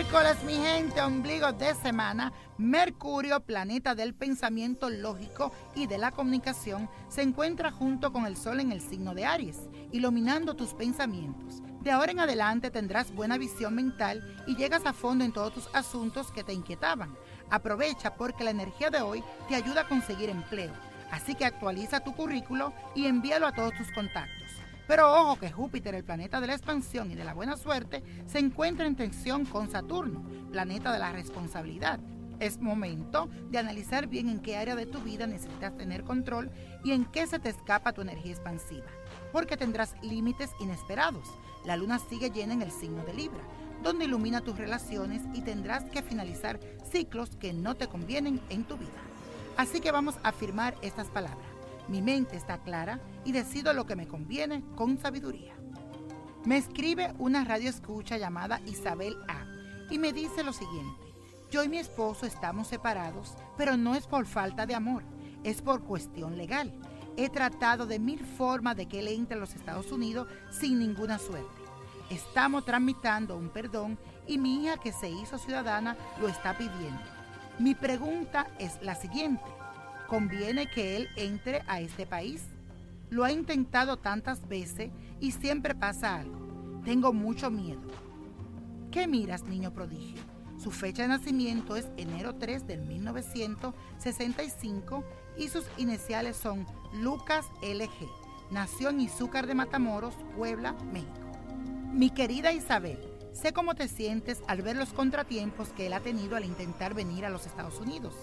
[0.00, 6.88] Miércoles, mi gente, ombligo de semana, Mercurio, planeta del pensamiento lógico y de la comunicación,
[7.10, 9.58] se encuentra junto con el Sol en el signo de Aries,
[9.92, 11.60] iluminando tus pensamientos.
[11.82, 15.68] De ahora en adelante tendrás buena visión mental y llegas a fondo en todos tus
[15.74, 17.14] asuntos que te inquietaban.
[17.50, 20.72] Aprovecha porque la energía de hoy te ayuda a conseguir empleo.
[21.10, 24.59] Así que actualiza tu currículo y envíalo a todos tus contactos.
[24.90, 28.40] Pero ojo que Júpiter, el planeta de la expansión y de la buena suerte, se
[28.40, 32.00] encuentra en tensión con Saturno, planeta de la responsabilidad.
[32.40, 36.50] Es momento de analizar bien en qué área de tu vida necesitas tener control
[36.82, 38.88] y en qué se te escapa tu energía expansiva,
[39.30, 41.28] porque tendrás límites inesperados.
[41.64, 43.44] La luna sigue llena en el signo de Libra,
[43.84, 46.58] donde ilumina tus relaciones y tendrás que finalizar
[46.90, 48.90] ciclos que no te convienen en tu vida.
[49.56, 51.49] Así que vamos a afirmar estas palabras.
[51.90, 55.56] Mi mente está clara y decido lo que me conviene con sabiduría.
[56.44, 59.44] Me escribe una radio escucha llamada Isabel A
[59.90, 61.02] y me dice lo siguiente.
[61.50, 65.02] Yo y mi esposo estamos separados, pero no es por falta de amor,
[65.42, 66.72] es por cuestión legal.
[67.16, 71.18] He tratado de mil formas de que él entre a los Estados Unidos sin ninguna
[71.18, 71.60] suerte.
[72.08, 77.02] Estamos tramitando un perdón y mi hija que se hizo ciudadana lo está pidiendo.
[77.58, 79.42] Mi pregunta es la siguiente
[80.10, 82.42] conviene que él entre a este país.
[83.10, 86.80] Lo ha intentado tantas veces y siempre pasa algo.
[86.84, 87.82] Tengo mucho miedo.
[88.90, 90.20] ¿Qué miras, niño prodigio?
[90.58, 95.04] Su fecha de nacimiento es enero 3 del 1965
[95.38, 98.08] y sus iniciales son Lucas LG.
[98.50, 101.30] Nació en Izúcar de Matamoros, Puebla, México.
[101.92, 102.98] Mi querida Isabel,
[103.32, 107.24] sé cómo te sientes al ver los contratiempos que él ha tenido al intentar venir
[107.24, 108.16] a los Estados Unidos.